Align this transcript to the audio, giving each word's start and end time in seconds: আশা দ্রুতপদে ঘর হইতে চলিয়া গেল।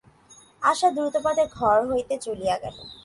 আশা 0.61 0.87
দ্রুতপদে 0.95 1.45
ঘর 1.57 1.77
হইতে 1.89 2.15
চলিয়া 2.17 2.55
গেল। 2.63 2.75